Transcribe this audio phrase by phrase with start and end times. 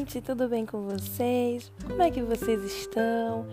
[0.00, 1.70] gente, tudo bem com vocês?
[1.86, 3.46] Como é que vocês estão?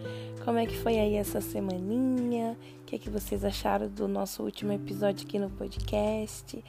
[0.46, 2.58] Como é que foi aí essa semaninha?
[2.82, 6.64] O que é que vocês acharam do nosso último episódio aqui no podcast?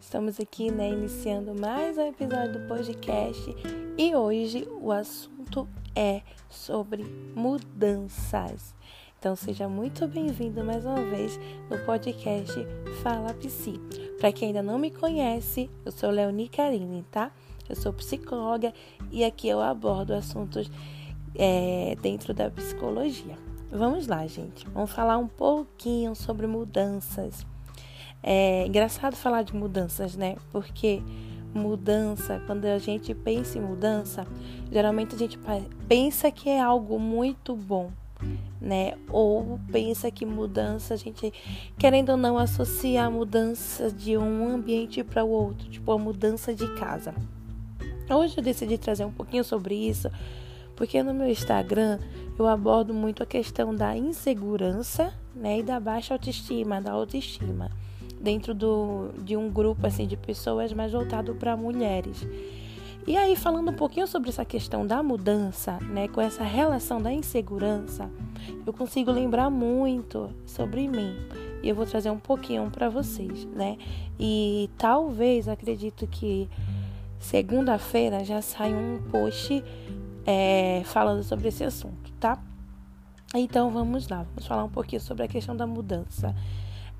[0.00, 3.54] Estamos aqui, né, iniciando mais um episódio do podcast
[3.98, 7.04] e hoje o assunto é sobre
[7.36, 8.74] mudanças.
[9.18, 11.38] Então seja muito bem-vindo mais uma vez
[11.68, 12.54] no podcast
[13.02, 13.78] Fala Psi.
[14.18, 17.30] Para quem ainda não me conhece, eu sou Leonie Karine, tá?
[17.68, 18.72] Eu sou psicóloga
[19.10, 20.70] e aqui eu abordo assuntos
[21.34, 23.36] é, dentro da psicologia.
[23.70, 24.66] Vamos lá, gente.
[24.70, 27.46] Vamos falar um pouquinho sobre mudanças.
[28.22, 30.36] É engraçado falar de mudanças, né?
[30.50, 31.02] Porque
[31.54, 34.26] mudança, quando a gente pensa em mudança,
[34.70, 35.38] geralmente a gente
[35.86, 37.90] pensa que é algo muito bom,
[38.60, 38.94] né?
[39.10, 41.32] Ou pensa que mudança, a gente,
[41.78, 46.54] querendo ou não, associa a mudança de um ambiente para o outro, tipo a mudança
[46.54, 47.14] de casa.
[48.10, 50.10] Hoje eu decidi trazer um pouquinho sobre isso,
[50.74, 51.98] porque no meu Instagram
[52.38, 57.70] eu abordo muito a questão da insegurança, né, e da baixa autoestima, da autoestima,
[58.18, 62.26] dentro do, de um grupo assim de pessoas mais voltado para mulheres.
[63.06, 67.12] E aí falando um pouquinho sobre essa questão da mudança, né, com essa relação da
[67.12, 68.10] insegurança,
[68.66, 71.14] eu consigo lembrar muito sobre mim.
[71.62, 73.76] E eu vou trazer um pouquinho para vocês, né?
[74.18, 76.48] E talvez acredito que
[77.18, 79.62] Segunda-feira já sai um post
[80.26, 82.38] é, falando sobre esse assunto, tá?
[83.34, 86.34] Então vamos lá, vamos falar um pouquinho sobre a questão da mudança.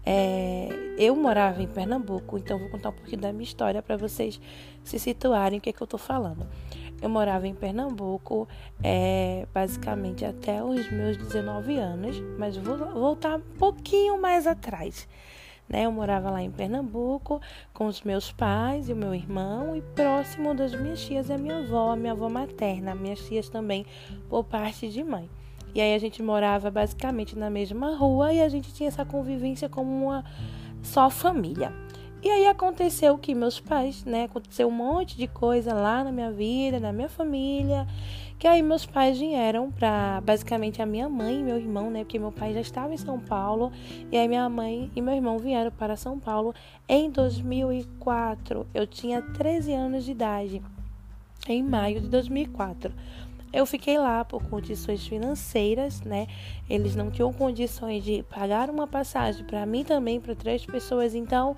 [0.04, 4.40] É, eu morava em Pernambuco, então vou contar um pouquinho da minha história para vocês
[4.82, 6.46] se situarem o que, é que eu tô falando.
[7.00, 8.48] Eu morava em Pernambuco,
[8.82, 15.06] é, basicamente até os meus 19 anos, mas vou voltar um pouquinho mais atrás.
[15.68, 15.84] Né?
[15.84, 17.40] Eu morava lá em Pernambuco
[17.74, 21.38] com os meus pais e o meu irmão e próximo das minhas tias e a
[21.38, 23.84] minha avó, a minha avó materna, minhas tias também
[24.28, 25.28] por parte de mãe.
[25.74, 29.68] E aí a gente morava basicamente na mesma rua e a gente tinha essa convivência
[29.68, 30.24] como uma
[30.82, 31.72] só família.
[32.20, 36.32] E aí aconteceu que meus pais, né, aconteceu um monte de coisa lá na minha
[36.32, 37.86] vida, na minha família,
[38.38, 42.00] que aí meus pais vieram para basicamente a minha mãe e meu irmão, né?
[42.04, 43.72] Porque meu pai já estava em São Paulo.
[44.12, 46.54] E aí minha mãe e meu irmão vieram para São Paulo
[46.88, 48.66] em 2004.
[48.72, 50.62] Eu tinha 13 anos de idade.
[51.48, 52.92] Em maio de 2004.
[53.52, 56.26] Eu fiquei lá por condições financeiras, né?
[56.68, 61.14] Eles não tinham condições de pagar uma passagem para mim também, para três pessoas.
[61.14, 61.56] Então,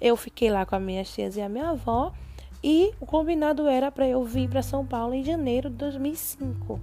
[0.00, 2.12] eu fiquei lá com as minhas tias e a minha avó.
[2.62, 6.80] E o combinado era para eu vir para São Paulo em janeiro de 2005,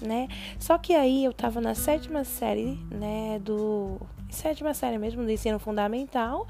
[0.00, 0.28] né?
[0.58, 3.98] Só que aí eu estava na sétima série, né, do
[4.30, 6.46] sétima série mesmo do ensino fundamental,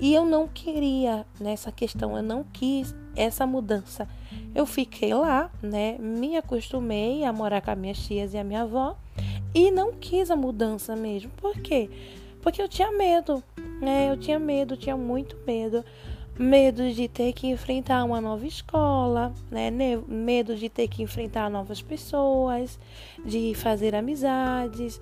[0.00, 4.08] e eu não queria nessa questão, eu não quis essa mudança.
[4.54, 8.62] Eu fiquei lá, né, me acostumei a morar com as minhas tias e a minha
[8.62, 8.96] avó
[9.54, 11.30] e não quis a mudança mesmo.
[11.36, 11.90] Por quê?
[12.42, 13.42] Porque eu tinha medo,
[13.80, 14.10] né?
[14.10, 15.84] Eu tinha medo, tinha muito medo
[16.38, 19.70] medo de ter que enfrentar uma nova escola, né?
[20.08, 22.78] medo de ter que enfrentar novas pessoas,
[23.24, 25.00] de fazer amizades.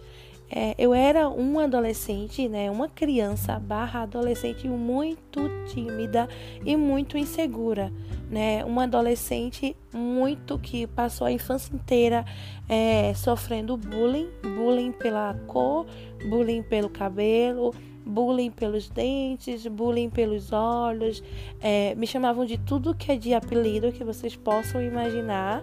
[0.55, 6.29] É, eu era uma adolescente, né, uma criança barra adolescente muito tímida
[6.63, 7.91] e muito insegura,
[8.31, 12.23] né, uma adolescente muito que passou a infância inteira
[12.69, 15.87] é, sofrendo bullying, bullying pela cor,
[16.29, 17.75] bullying pelo cabelo,
[18.05, 21.23] bullying pelos dentes, bullying pelos olhos,
[21.61, 25.63] é, me chamavam de tudo que é de apelido que vocês possam imaginar.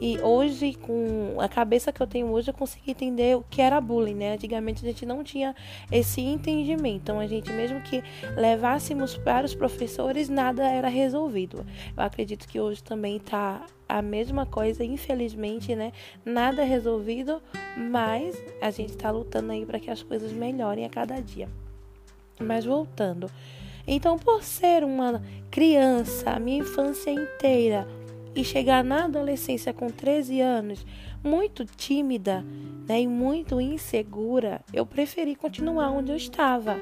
[0.00, 3.80] E hoje, com a cabeça que eu tenho hoje, eu consegui entender o que era
[3.80, 4.34] bullying, né?
[4.34, 5.54] Antigamente a gente não tinha
[5.90, 7.02] esse entendimento.
[7.02, 8.02] Então, a gente, mesmo que
[8.36, 11.66] levássemos para os professores, nada era resolvido.
[11.96, 15.92] Eu acredito que hoje também está a mesma coisa, infelizmente, né?
[16.24, 17.42] Nada resolvido,
[17.76, 21.48] mas a gente está lutando aí para que as coisas melhorem a cada dia.
[22.40, 23.30] Mas voltando.
[23.86, 27.86] Então, por ser uma criança, a minha infância inteira,
[28.34, 30.86] e chegar na adolescência com 13 anos,
[31.24, 32.44] muito tímida
[32.86, 36.80] né, e muito insegura, eu preferi continuar onde eu estava.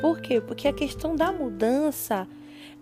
[0.00, 0.40] Por quê?
[0.40, 2.26] Porque a questão da mudança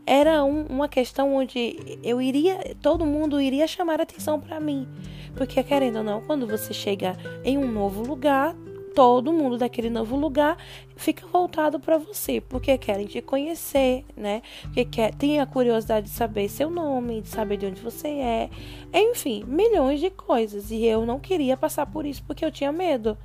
[0.07, 4.89] era um, uma questão onde eu iria, todo mundo iria chamar atenção para mim.
[5.37, 8.55] Porque querendo ou não, quando você chega em um novo lugar,
[8.95, 10.57] todo mundo daquele novo lugar
[10.97, 14.43] fica voltado para você, porque querem te conhecer, né?
[14.63, 18.51] Porque quer, tem a curiosidade de saber seu nome, de saber de onde você é,
[18.93, 20.71] enfim, milhões de coisas.
[20.71, 23.19] E eu não queria passar por isso porque eu tinha medo.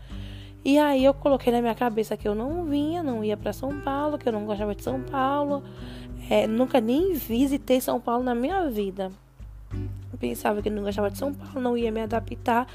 [0.64, 3.80] E aí eu coloquei na minha cabeça que eu não vinha, não ia para São
[3.80, 5.64] Paulo, que eu não gostava de São Paulo,
[6.30, 9.12] é, nunca nem visitei São Paulo na minha vida.
[10.20, 12.68] Pensava que não gostava de São Paulo, não ia me adaptar,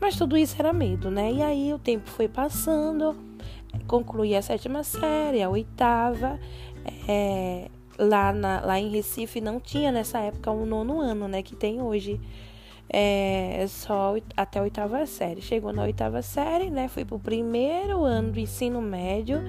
[0.00, 1.32] mas tudo isso era medo, né?
[1.32, 3.16] E aí o tempo foi passando,
[3.86, 6.38] concluí a sétima série, a oitava,
[7.08, 7.68] é,
[7.98, 11.54] lá, na, lá em Recife não tinha nessa época o um nono ano, né, que
[11.54, 12.20] tem hoje.
[12.94, 15.40] É só até a oitava série.
[15.40, 16.88] Chegou na oitava série, né?
[16.88, 19.40] Fui pro primeiro ano do ensino médio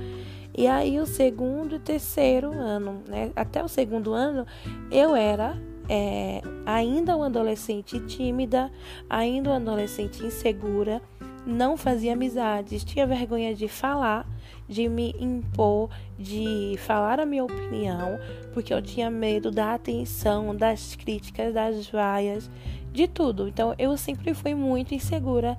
[0.56, 3.32] e aí o segundo e terceiro ano, né?
[3.36, 4.46] Até o segundo ano
[4.90, 5.58] eu era
[5.90, 8.72] é, ainda uma adolescente tímida,
[9.10, 11.02] ainda uma adolescente insegura,
[11.46, 14.26] não fazia amizades, tinha vergonha de falar,
[14.68, 18.18] de me impor, de falar a minha opinião,
[18.54, 22.50] porque eu tinha medo da atenção, das críticas, das vaias,
[22.92, 23.48] de tudo.
[23.48, 25.58] Então eu sempre fui muito insegura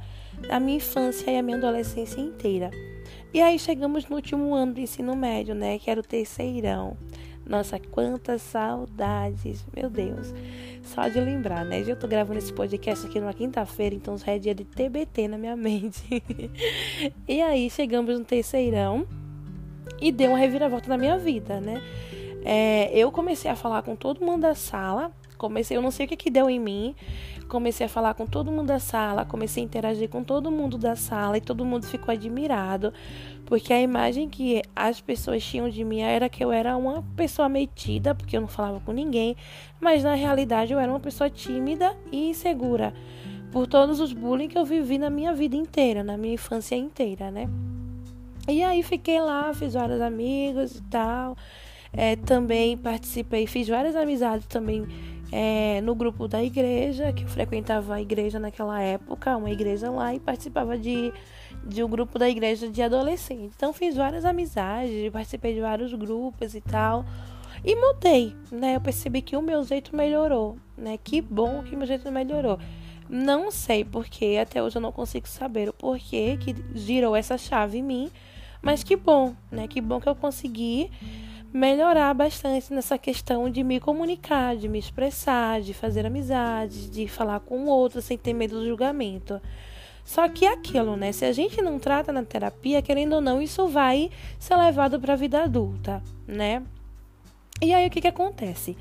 [0.49, 2.71] a minha infância e a minha adolescência inteira.
[3.33, 5.79] E aí chegamos no último ano do ensino médio, né?
[5.79, 6.97] Que era o terceirão.
[7.47, 10.33] Nossa, quantas saudades, meu Deus.
[10.83, 11.83] Só de lembrar, né?
[11.87, 15.39] Eu tô gravando esse podcast aqui numa quinta-feira, então já é dia de TBT na
[15.39, 16.23] minha mente.
[17.29, 19.07] e aí chegamos no terceirão
[20.01, 21.83] e deu uma reviravolta na minha vida, né?
[22.45, 25.11] É, eu comecei a falar com todo mundo da sala.
[25.37, 26.95] Comecei, eu não sei o que, que deu em mim.
[27.49, 30.97] Comecei a falar com todo mundo da sala, comecei a interagir com todo mundo da
[30.97, 32.93] sala e todo mundo ficou admirado,
[33.47, 37.49] porque a imagem que as pessoas tinham de mim era que eu era uma pessoa
[37.49, 39.37] metida, porque eu não falava com ninguém,
[39.81, 42.95] mas na realidade eu era uma pessoa tímida e insegura,
[43.53, 47.31] por todos os bullying que eu vivi na minha vida inteira, na minha infância inteira,
[47.31, 47.49] né?
[48.49, 51.37] E aí fiquei lá, fiz vários amigos e tal.
[51.97, 54.85] É, também participei, fiz várias amizades também
[55.33, 60.15] é, no grupo da igreja, que eu frequentava a igreja naquela época, uma igreja lá,
[60.15, 61.13] e participava de,
[61.67, 63.53] de um grupo da igreja de adolescente.
[63.57, 67.05] Então fiz várias amizades, participei de vários grupos e tal.
[67.65, 68.77] E mudei, né?
[68.77, 70.99] Eu percebi que o meu jeito melhorou, né?
[71.03, 72.59] Que bom que o meu jeito melhorou.
[73.09, 77.79] Não sei porquê, até hoje eu não consigo saber o porquê que girou essa chave
[77.79, 78.11] em mim,
[78.61, 79.69] mas que bom, né?
[79.69, 80.91] Que bom que eu consegui
[81.55, 87.39] melhorar bastante nessa questão de me comunicar, de me expressar, de fazer amizades, de falar
[87.39, 89.41] com o outro sem ter medo do julgamento.
[90.05, 91.13] Só que é aquilo, né?
[91.13, 95.13] Se a gente não trata na terapia, querendo ou não, isso vai ser levado para
[95.13, 96.61] a vida adulta, né?
[97.63, 98.77] E aí o que que acontece?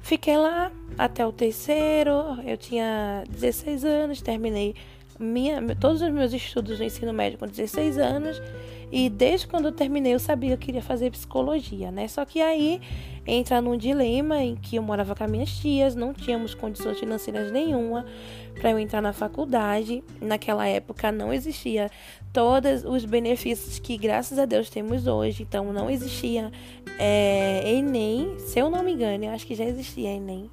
[0.00, 2.12] Fiquei lá até o terceiro,
[2.44, 4.74] eu tinha 16 anos, terminei
[5.18, 8.40] minha, todos os meus estudos no ensino médio com 16 anos
[8.90, 12.08] e desde quando eu terminei, eu sabia que eu queria fazer psicologia, né?
[12.08, 12.80] Só que aí
[13.26, 17.52] entra num dilema em que eu morava com as minhas tias, não tínhamos condições financeiras
[17.52, 18.06] nenhuma
[18.58, 20.02] para eu entrar na faculdade.
[20.22, 21.90] Naquela época não existia
[22.32, 25.42] todos os benefícios que, graças a Deus, temos hoje.
[25.42, 26.50] Então, não existia
[26.98, 30.50] é, Enem, se eu não me engano, eu acho que já existia Enem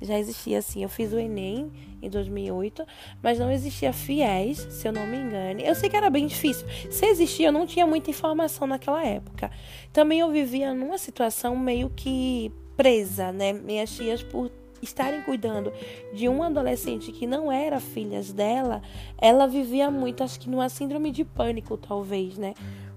[0.00, 0.82] já existia assim.
[0.82, 1.70] Eu fiz o Enem
[2.06, 2.86] em 2008,
[3.22, 5.60] mas não existia FIES, se eu não me engano.
[5.60, 6.66] Eu sei que era bem difícil.
[6.90, 9.50] Se existia, eu não tinha muita informação naquela época.
[9.92, 13.52] Também eu vivia numa situação meio que presa, né?
[13.52, 14.50] Minhas tias, por
[14.82, 15.72] estarem cuidando
[16.12, 18.82] de um adolescente que não era filhas dela,
[19.18, 22.54] ela vivia muito, acho que numa síndrome de pânico, talvez, né?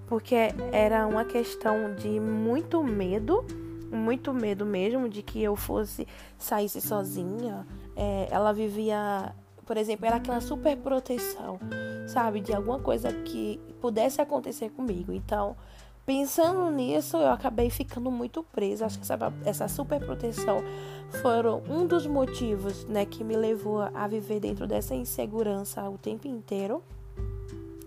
[0.07, 0.35] Porque
[0.71, 3.45] era uma questão de muito medo
[3.91, 6.07] muito medo mesmo de que eu fosse
[6.37, 7.65] saísse sozinha.
[8.01, 11.59] É, ela vivia, por exemplo, era aquela super proteção,
[12.07, 15.11] sabe, de alguma coisa que pudesse acontecer comigo.
[15.11, 15.53] Então,
[16.05, 18.85] pensando nisso, eu acabei ficando muito presa.
[18.85, 20.63] Acho que essa, essa super proteção
[21.21, 26.25] foram um dos motivos, né, que me levou a viver dentro dessa insegurança o tempo
[26.25, 26.81] inteiro.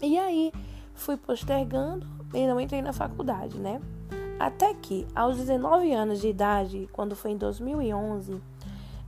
[0.03, 0.53] E aí
[0.95, 3.81] fui postergando e não entrei na faculdade, né?
[4.39, 8.43] Até que, aos 19 anos de idade, quando foi em 2011,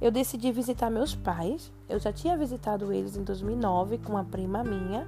[0.01, 1.73] eu decidi visitar meus pais.
[1.89, 5.07] Eu já tinha visitado eles em 2009 com uma prima minha,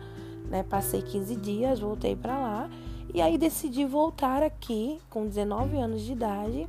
[0.49, 0.63] né?
[0.63, 2.71] Passei 15 dias, voltei para lá
[3.17, 6.69] e aí decidi voltar aqui com 19 anos de idade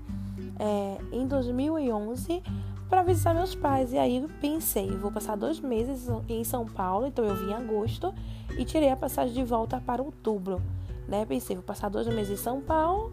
[0.57, 2.41] é, em 2011
[2.89, 3.91] para visitar meus pais.
[3.91, 8.13] E aí pensei, vou passar dois meses em São Paulo, então eu vim em agosto
[8.57, 10.61] e tirei a passagem de volta para outubro.
[11.07, 11.25] Né?
[11.25, 13.11] Pensei, vou passar dois meses em São Paulo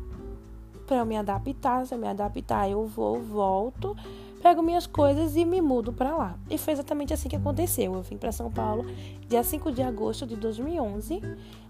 [0.87, 1.87] para eu me adaptar.
[1.87, 3.97] Se eu me adaptar, eu vou, volto,
[4.45, 6.39] pego minhas coisas e me mudo para lá.
[6.51, 7.95] E foi exatamente assim que aconteceu.
[7.95, 8.85] Eu vim para São Paulo
[9.27, 11.23] dia 5 de agosto de 2011.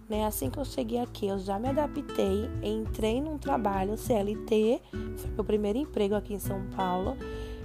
[0.09, 0.26] Né?
[0.26, 4.83] Assim que eu cheguei aqui, eu já me adaptei, entrei num trabalho CLT,
[5.16, 7.16] foi meu primeiro emprego aqui em São Paulo.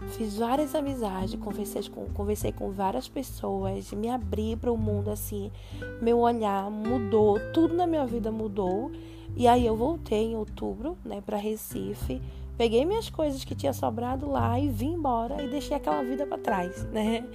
[0.09, 5.51] Fiz várias amizades, conversei com, conversei com várias pessoas, me abri para o mundo assim.
[5.99, 8.91] Meu olhar mudou, tudo na minha vida mudou.
[9.35, 12.21] E aí eu voltei em outubro, né, para Recife.
[12.59, 16.37] Peguei minhas coisas que tinha sobrado lá e vim embora e deixei aquela vida para
[16.37, 17.25] trás, né?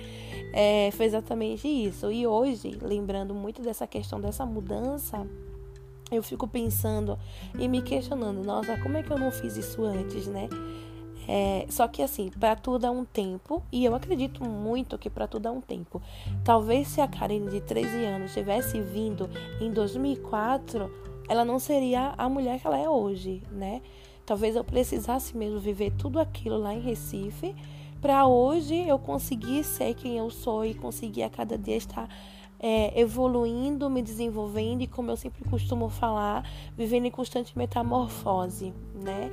[0.52, 2.12] É, foi exatamente isso.
[2.12, 5.26] E hoje, lembrando muito dessa questão dessa mudança,
[6.12, 7.18] eu fico pensando
[7.58, 10.46] e me questionando, nossa, como é que eu não fiz isso antes, né?
[11.26, 15.26] É, só que assim, para tudo há um tempo, e eu acredito muito que para
[15.26, 16.02] tudo há um tempo.
[16.44, 20.90] Talvez se a Karine de 13 anos tivesse vindo em 2004,
[21.30, 23.80] ela não seria a mulher que ela é hoje, né?
[24.26, 27.54] Talvez eu precisasse mesmo viver tudo aquilo lá em Recife,
[28.00, 32.08] para hoje eu conseguir ser quem eu sou e conseguir a cada dia estar
[32.60, 39.30] é, evoluindo, me desenvolvendo e, como eu sempre costumo falar, vivendo em constante metamorfose, né?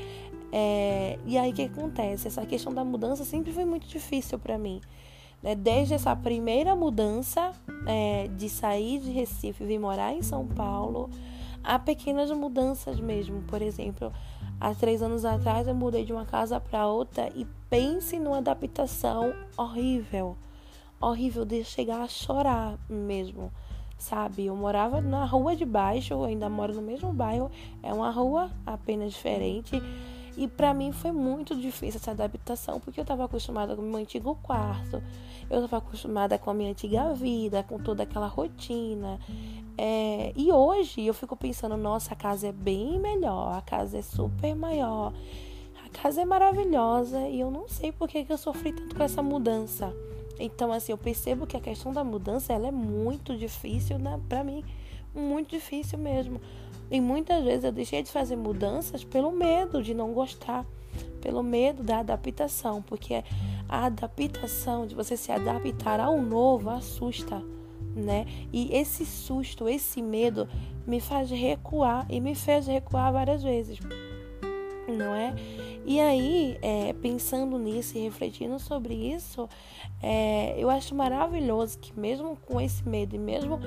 [0.52, 2.28] É, e aí o que acontece?
[2.28, 4.82] Essa questão da mudança sempre foi muito difícil para mim.
[5.42, 5.56] Né?
[5.56, 7.54] Desde essa primeira mudança
[7.88, 11.10] é, de sair de Recife e vir morar em São Paulo,
[11.64, 13.42] há pequenas mudanças mesmo.
[13.44, 14.12] Por exemplo,
[14.60, 19.34] há três anos atrás eu mudei de uma casa para outra e pense numa adaptação
[19.58, 20.36] horrível
[21.02, 23.52] horrível de chegar a chorar mesmo,
[23.98, 24.46] sabe?
[24.46, 27.50] Eu morava na rua de baixo, ainda moro no mesmo bairro,
[27.82, 29.82] é uma rua apenas diferente.
[30.38, 34.00] E para mim foi muito difícil essa adaptação, porque eu estava acostumada com o meu
[34.00, 35.04] antigo quarto,
[35.50, 39.20] eu estava acostumada com a minha antiga vida, com toda aquela rotina.
[39.78, 44.02] É, e hoje eu fico pensando, nossa, a casa é bem melhor, a casa é
[44.02, 45.14] super maior,
[45.86, 49.04] a casa é maravilhosa e eu não sei por que, que eu sofri tanto com
[49.04, 49.94] essa mudança.
[50.40, 54.44] Então, assim, eu percebo que a questão da mudança ela é muito difícil né, para
[54.44, 54.64] mim,
[55.14, 56.40] muito difícil mesmo.
[56.92, 60.66] E muitas vezes eu deixei de fazer mudanças pelo medo de não gostar,
[61.22, 63.24] pelo medo da adaptação, porque
[63.70, 67.42] a adaptação, de você se adaptar ao novo, assusta,
[67.96, 68.26] né?
[68.52, 70.50] E esse susto, esse medo
[70.86, 73.80] me faz recuar e me fez recuar várias vezes,
[74.92, 75.34] não é?
[75.86, 79.50] E aí, é, pensando nisso e refletindo sobre isso,
[80.02, 83.60] é, eu acho maravilhoso que, mesmo com esse medo e mesmo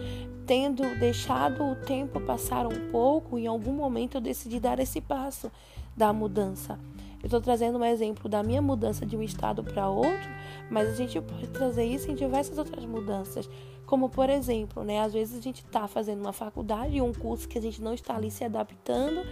[0.46, 5.50] tendo deixado o tempo passar um pouco, em algum momento eu decidi dar esse passo
[5.96, 6.78] da mudança.
[7.22, 10.28] Eu estou trazendo um exemplo da minha mudança de um estado para outro,
[10.70, 13.48] mas a gente pode trazer isso em diversas outras mudanças.
[13.86, 17.58] Como, por exemplo, né, às vezes a gente está fazendo uma faculdade, um curso que
[17.58, 19.22] a gente não está ali se adaptando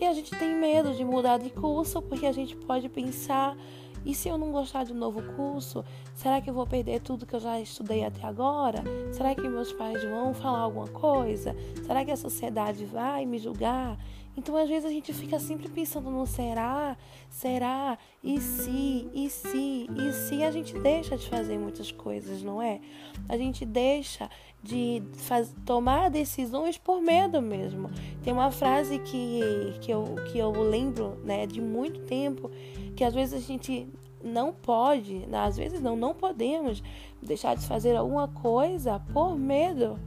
[0.00, 3.56] e a gente tem medo de mudar de curso porque a gente pode pensar:
[4.04, 5.84] e se eu não gostar de um novo curso,
[6.14, 8.84] será que eu vou perder tudo que eu já estudei até agora?
[9.12, 11.56] Será que meus pais vão falar alguma coisa?
[11.84, 13.98] Será que a sociedade vai me julgar?
[14.36, 16.96] Então, às vezes, a gente fica sempre pensando no será,
[17.30, 22.60] será, e se, e se, e se a gente deixa de fazer muitas coisas, não
[22.60, 22.80] é?
[23.28, 24.28] A gente deixa
[24.62, 27.88] de faz, tomar decisões por medo mesmo.
[28.22, 29.40] Tem uma frase que,
[29.80, 32.50] que, eu, que eu lembro né, de muito tempo,
[32.94, 33.88] que às vezes a gente
[34.22, 36.82] não pode, né, às vezes não, não podemos
[37.22, 39.98] deixar de fazer alguma coisa por medo,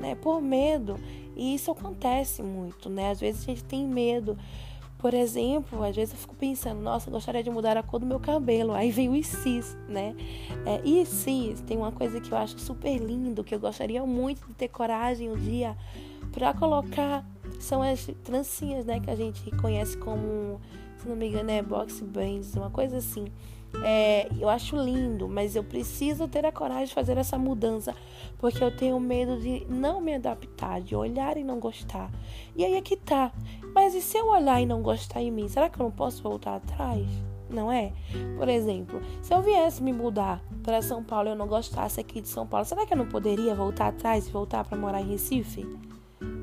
[0.00, 0.14] né?
[0.16, 0.96] Por medo.
[1.42, 3.10] E isso acontece muito, né?
[3.10, 4.38] Às vezes a gente tem medo.
[4.96, 8.20] Por exemplo, às vezes eu fico pensando, nossa, gostaria de mudar a cor do meu
[8.20, 8.72] cabelo.
[8.72, 10.14] Aí vem o ICIS, né?
[10.64, 14.46] É, e ICIS tem uma coisa que eu acho super lindo, que eu gostaria muito
[14.46, 15.76] de ter coragem um dia
[16.30, 17.26] para colocar.
[17.58, 19.00] São as trancinhas, né?
[19.00, 20.60] Que a gente conhece como,
[20.96, 23.24] se não me engano, é box bands, uma coisa assim.
[23.84, 27.94] É, eu acho lindo, mas eu preciso ter a coragem de fazer essa mudança,
[28.38, 32.10] porque eu tenho medo de não me adaptar, de olhar e não gostar.
[32.54, 33.32] E aí é que tá.
[33.74, 36.22] Mas e se eu olhar e não gostar em mim, será que eu não posso
[36.22, 37.06] voltar atrás?
[37.48, 37.92] Não é?
[38.36, 42.20] Por exemplo, se eu viesse me mudar para São Paulo e eu não gostasse aqui
[42.20, 45.10] de São Paulo, será que eu não poderia voltar atrás e voltar para morar em
[45.10, 45.66] Recife?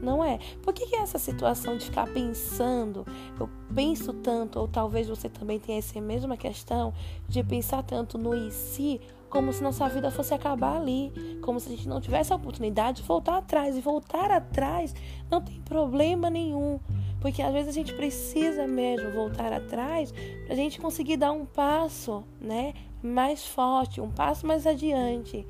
[0.02, 0.40] Não é?
[0.62, 3.06] Por que, que é essa situação de ficar pensando,
[3.40, 6.94] eu penso tanto, ou talvez você também tenha essa mesma questão
[7.28, 11.68] de pensar tanto no e si, como se nossa vida fosse acabar ali, como se
[11.68, 13.78] a gente não tivesse a oportunidade de voltar atrás.
[13.78, 14.94] E voltar atrás
[15.30, 16.80] não tem problema nenhum,
[17.22, 21.46] porque às vezes a gente precisa mesmo voltar atrás para a gente conseguir dar um
[21.46, 25.46] passo, né, mais forte, um passo mais adiante.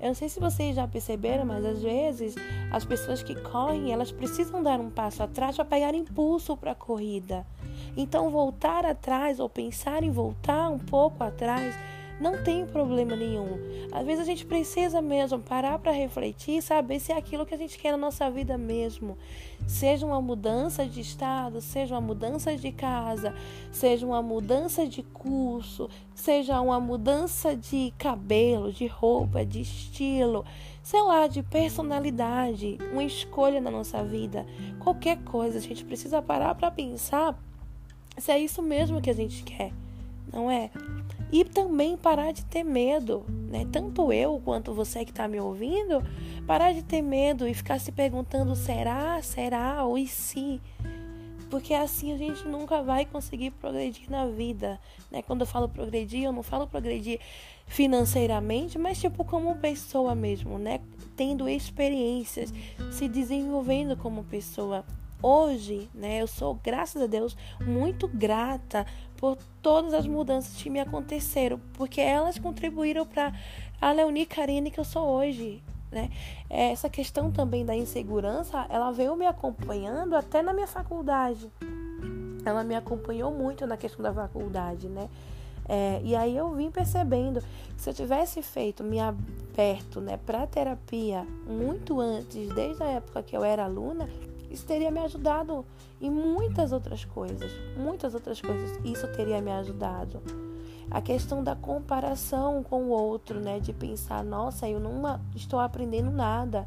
[0.00, 2.34] Eu não sei se vocês já perceberam, mas às vezes
[2.70, 6.74] as pessoas que correm, elas precisam dar um passo atrás para pegar impulso para a
[6.74, 7.44] corrida.
[7.96, 11.74] Então, voltar atrás ou pensar em voltar um pouco atrás
[12.20, 13.58] não tem problema nenhum.
[13.92, 17.54] Às vezes a gente precisa mesmo parar para refletir e saber se é aquilo que
[17.54, 19.16] a gente quer na nossa vida mesmo.
[19.66, 23.34] Seja uma mudança de estado, seja uma mudança de casa,
[23.70, 30.44] seja uma mudança de curso, seja uma mudança de cabelo, de roupa, de estilo,
[30.82, 34.46] sei lá, de personalidade, uma escolha na nossa vida.
[34.80, 37.38] Qualquer coisa, a gente precisa parar para pensar
[38.16, 39.72] Se é isso mesmo que a gente quer,
[40.32, 40.70] não é?
[41.30, 43.66] E também parar de ter medo, né?
[43.70, 46.02] Tanto eu quanto você que está me ouvindo,
[46.46, 50.60] parar de ter medo e ficar se perguntando: será, será ou e se?
[51.50, 54.78] Porque assim a gente nunca vai conseguir progredir na vida,
[55.10, 55.22] né?
[55.22, 57.20] Quando eu falo progredir, eu não falo progredir
[57.66, 60.80] financeiramente, mas tipo como pessoa mesmo, né?
[61.16, 62.52] Tendo experiências,
[62.90, 64.84] se desenvolvendo como pessoa.
[65.22, 70.78] Hoje, né, eu sou, graças a Deus, muito grata por todas as mudanças que me
[70.78, 73.32] aconteceram, porque elas contribuíram para
[73.80, 75.62] a Leonie Karine que eu sou hoje.
[75.90, 76.10] Né?
[76.48, 81.50] Essa questão também da insegurança, ela veio me acompanhando até na minha faculdade.
[82.44, 85.08] Ela me acompanhou muito na questão da faculdade, né?
[85.68, 87.40] É, e aí eu vim percebendo
[87.76, 93.22] que se eu tivesse feito, me aberto né, para terapia muito antes, desde a época
[93.22, 94.08] que eu era aluna,
[94.50, 95.64] isso teria me ajudado
[96.00, 97.50] em muitas outras coisas.
[97.76, 98.78] Muitas outras coisas.
[98.84, 100.22] Isso teria me ajudado.
[100.90, 103.60] A questão da comparação com o outro, né?
[103.60, 106.66] De pensar, nossa, eu não estou aprendendo nada.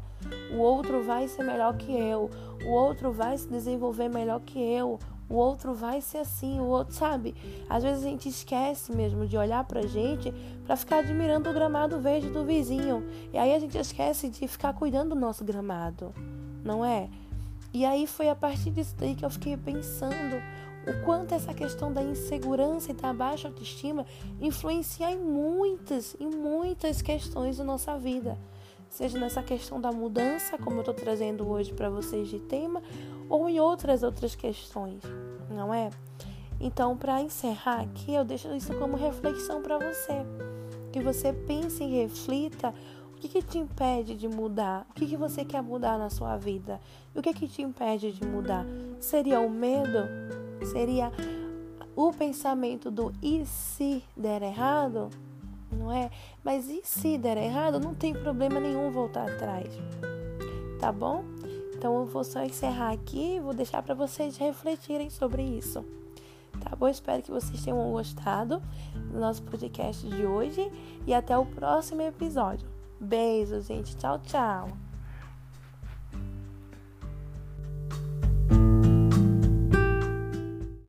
[0.54, 2.30] O outro vai ser melhor que eu.
[2.64, 4.98] O outro vai se desenvolver melhor que eu.
[5.28, 7.34] O outro vai ser assim, o outro, sabe?
[7.68, 10.30] Às vezes a gente esquece mesmo de olhar pra gente
[10.66, 13.02] para ficar admirando o gramado verde do vizinho.
[13.32, 16.12] E aí a gente esquece de ficar cuidando do nosso gramado,
[16.62, 17.08] não é?
[17.72, 20.36] E aí foi a partir disso daí que eu fiquei pensando
[20.86, 24.04] o quanto essa questão da insegurança e da baixa autoestima
[24.40, 28.36] influencia em muitas, em muitas questões da nossa vida.
[28.90, 32.82] Seja nessa questão da mudança, como eu estou trazendo hoje para vocês de tema,
[33.28, 35.00] ou em outras outras questões,
[35.48, 35.88] não é?
[36.60, 40.24] Então, para encerrar aqui, eu deixo isso como reflexão para você.
[40.92, 42.74] Que você pense e reflita
[43.22, 44.84] que, que te impede de mudar?
[44.90, 46.80] O que, que você quer mudar na sua vida?
[47.14, 48.66] O que, que te impede de mudar?
[48.98, 50.08] Seria o medo?
[50.72, 51.12] Seria
[51.94, 55.08] o pensamento do e se der errado?
[55.70, 56.10] Não é?
[56.42, 57.78] Mas e se der errado?
[57.78, 59.68] Não tem problema nenhum voltar atrás.
[60.80, 61.24] Tá bom?
[61.76, 65.84] Então eu vou só encerrar aqui e vou deixar para vocês refletirem sobre isso.
[66.60, 66.88] Tá bom?
[66.88, 68.60] Espero que vocês tenham gostado
[69.12, 70.70] do nosso podcast de hoje
[71.06, 72.71] e até o próximo episódio.
[73.02, 73.96] Beijo, gente.
[73.96, 74.68] Tchau, tchau.